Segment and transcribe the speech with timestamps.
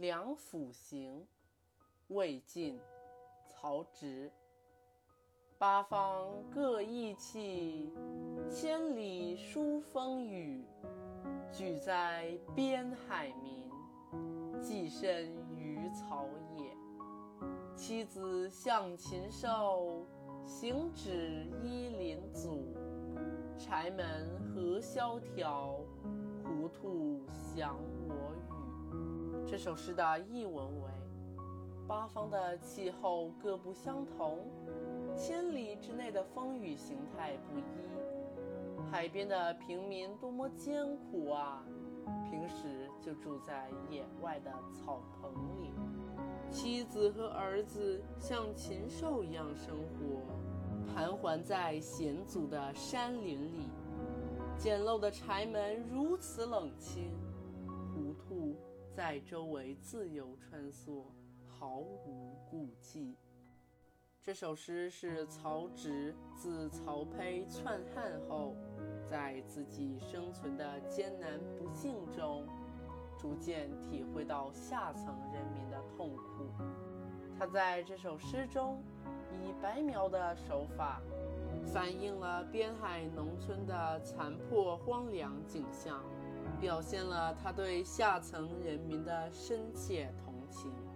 [0.00, 1.26] 梁甫行，
[2.08, 2.80] 魏晋，
[3.46, 4.32] 曹植。
[5.58, 7.92] 八方各异气，
[8.50, 10.64] 千里殊风雨。
[11.52, 13.70] 举在边海民，
[14.62, 16.26] 寄身于草
[16.56, 16.74] 野。
[17.76, 20.06] 妻子向禽兽，
[20.46, 22.74] 行止依林阻。
[23.58, 25.78] 柴门何萧条，
[26.42, 27.76] 胡兔响
[28.08, 28.19] 我。
[29.50, 30.88] 这首诗的译文为：
[31.88, 34.38] 八方的气候各不相同。
[35.16, 37.64] 千里之内的风雨形态不一，
[38.92, 41.64] 海边的平民多么艰苦啊！
[42.30, 45.72] 平时就住在野外的草棚里，
[46.48, 53.68] 妻子和儿子像禽兽一样生活，盘桓在险阻的山林里。
[54.56, 57.10] 简陋的柴门如此冷清，
[59.00, 61.04] 在周围自由穿梭，
[61.46, 63.16] 毫无顾忌。
[64.20, 68.54] 这首诗是曹植自曹丕篡汉后，
[69.10, 72.46] 在自己生存的艰难不幸中，
[73.18, 76.50] 逐渐体会到下层人民的痛苦。
[77.38, 78.82] 他在这首诗中，
[79.32, 81.00] 以白描的手法，
[81.72, 86.04] 反映了边海农村的残破荒凉景象，
[86.60, 90.89] 表现了他对下层人民的深切同情。